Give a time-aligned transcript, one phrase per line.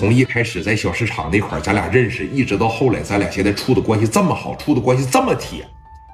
[0.00, 5.68] 从一开始在小市场那块儿咱俩认识，一直到后来咱俩现在处的关系这么好，处的关系这么铁，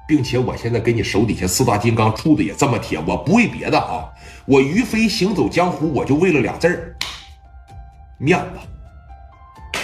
[0.09, 4.11] 并且我现在跟你手底下四大金刚处的也这么铁，我不为别的啊，
[4.45, 6.97] 我于飞行走江湖，我就为了俩字儿，
[8.19, 9.81] 面子。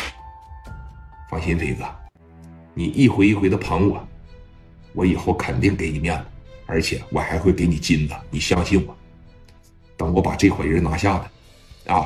[1.31, 1.85] 放心，飞哥，
[2.75, 4.05] 你一回一回的捧我，
[4.95, 6.25] 我以后肯定给你面子，
[6.67, 8.97] 而且我还会给你金子，你相信我。
[9.97, 11.25] 等我把这伙人拿下
[11.87, 12.05] 的，啊，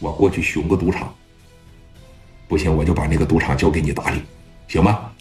[0.00, 1.14] 我过去熊个赌场，
[2.48, 4.22] 不行我就把那个赌场交给你打理，
[4.66, 5.12] 行吗？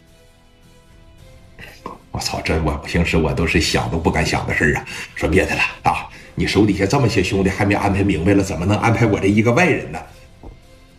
[2.11, 4.85] 我操，这我平时我都是想都不敢想的事儿啊！
[5.15, 9.99] 说别的了啊，你手底下这么些兄弟还没安排明白了，怎么能安排我这一个外人呢？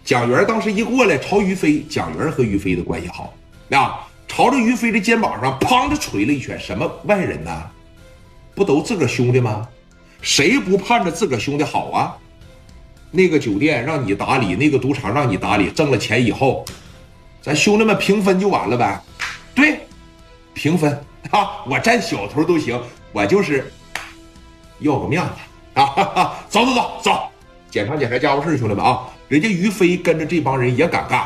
[0.05, 3.35] 蒋元当时一过来朝于飞，蒋元和于飞的关系好
[3.71, 6.59] 啊，朝着于飞的肩膀上砰的捶了一拳。
[6.60, 7.71] 什么外人呢？
[8.55, 9.69] 不都自个兄弟吗？
[10.23, 12.16] 谁不盼着自个兄弟好啊？
[13.10, 16.64] 那个酒店让你打理，那个赌场让你打理，挣了钱以后，
[17.42, 19.01] 咱兄弟们平分就完了呗。
[19.54, 19.80] 对，
[20.54, 20.93] 平分
[21.30, 22.80] 啊，我占小头都行，
[23.12, 23.70] 我就是
[24.79, 25.30] 要个面子
[25.74, 25.87] 啊！
[25.87, 27.29] 哈哈，走走走走，
[27.70, 29.09] 检查检查家务事，兄弟们啊！
[29.29, 31.24] 人家于飞跟着这帮人也敢干，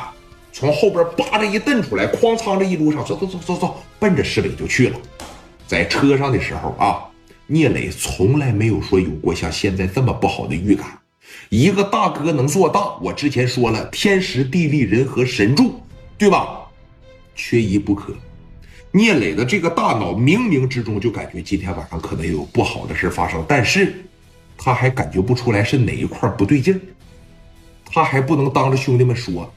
[0.52, 4.98] 从后边扒着一蹬出来，哐仓着一路上，走走走走走，奔着市委就去了。
[5.66, 7.04] 在车上的时候啊，
[7.46, 10.86] 聂磊从来没有说有过像现在这么不好的预感。
[11.48, 15.80] 一个大哥能做大，我之前说了，天时地利人和神助，
[16.18, 16.60] 对吧？
[17.34, 18.14] 缺一不可。
[18.90, 23.94] 聂磊的这个大脑冥冥之中就感觉今天晚上可能有不好的事发生，但是
[24.56, 26.80] 他还感觉不出来是哪一块不对劲儿，
[27.84, 29.52] 他还不能当着兄弟们说，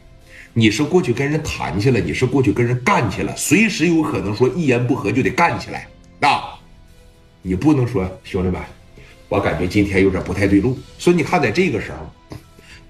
[0.54, 5.88] 你是过去跟人谈去了，你是过去跟人干去了，随时有可能说一言不合就得干起来
[6.22, 6.60] 啊！
[7.44, 8.60] 你不能说兄弟们。
[9.30, 12.38] 我感觉今天有点不太对路，所以你看，在这个时候，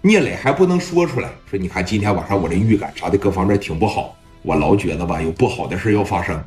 [0.02, 6.40] 聂磊还不能说出来，说你看今天晚上我这预感啥的各方面挺不好，我老觉得吧有不好的事要发生。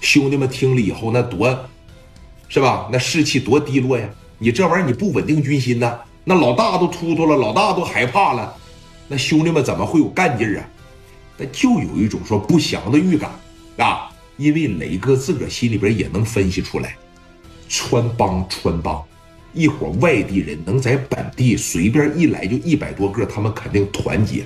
[0.00, 1.54] 兄弟们听了以后那多，
[2.48, 2.88] 是吧？
[2.90, 4.08] 那士气多低落呀！
[4.38, 8.56] 你这玩意儿你不稳定军心呐，那老大都突突了，老大都害怕了，
[9.08, 10.64] 那兄弟们怎么会有干劲啊？
[11.36, 13.30] 那就有一种说不祥的预感
[13.76, 14.10] 啊！
[14.38, 16.96] 因为雷哥自个儿心里边也能分析出来，
[17.68, 19.04] 穿帮穿帮。
[19.52, 24.44] 一伙外地人能在本地随便一来就一百多个，他们肯定团结，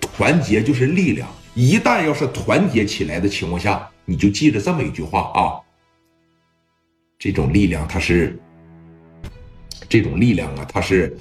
[0.00, 1.28] 团结就是力量。
[1.54, 5.60] 一旦要是团结起来的情况下，你就记着这么一句话啊，
[7.18, 8.38] 这种力量它是，
[9.88, 11.16] 这种力量啊，它是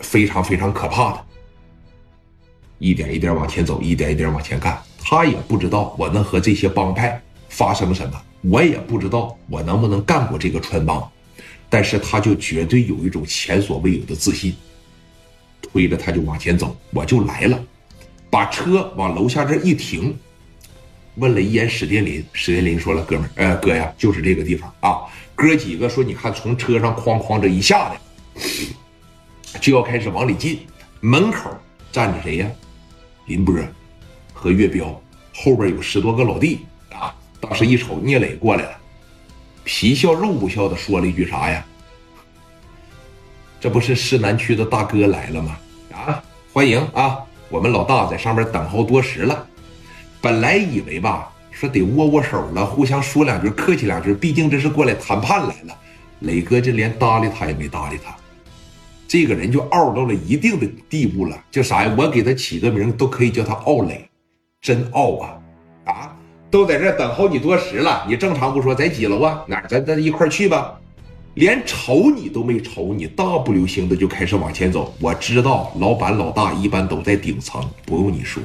[0.00, 1.24] 非常非常可怕的。
[2.78, 4.80] 一点一点往前走，一点一点往前干。
[5.04, 11.10] 他也不知道我能和这些帮派发生什么，我也不知道我能不能干过这个穿帮。
[11.72, 14.54] 但是他就绝对有一种前所未有的自信，
[15.62, 17.58] 推着他就往前走，我就来了，
[18.28, 20.14] 把车往楼下这一停，
[21.14, 27.98] 问了一眼史殿林，史殿林说了：“哥们儿，呃，哥呀，就是这个地方啊。”哥几个说：“你看，从车上哐哐这一下来，
[29.58, 30.58] 就要开始往里进，
[31.00, 31.50] 门口
[31.90, 32.50] 站着谁呀？
[33.28, 33.56] 林波
[34.34, 35.02] 和岳彪，
[35.32, 36.60] 后边有十多个老弟
[36.90, 37.16] 啊。
[37.40, 38.78] 当时一瞅，聂磊过来了。”
[39.64, 41.64] 皮笑肉不笑的说了一句啥呀？
[43.60, 45.56] 这不是市南区的大哥来了吗？
[45.92, 47.18] 啊，欢迎啊！
[47.48, 49.46] 我们老大在上面等候多时了。
[50.20, 55.78] 本来以为吧，说得握握手了，互相说两句，客气两句，毕竟这是过来谈判来了。
[56.20, 58.16] 磊哥这连搭理他也没搭理他，
[59.06, 61.94] 这个人就傲到了一定的地步了，叫啥呀？
[61.96, 64.08] 我给他起个名都可以叫他傲磊，
[64.60, 65.28] 真傲啊！
[65.28, 65.41] 啊！
[66.52, 69.42] 都在这等候你多时了，你正常不说，在几楼啊？
[69.48, 69.66] 哪？
[69.66, 70.78] 咱咱一块去吧。
[71.32, 74.92] 连瞅你都没瞅你，大步流星的就开始往前走。
[75.00, 78.42] 我知道，老板老大一般都在顶层，不用你说。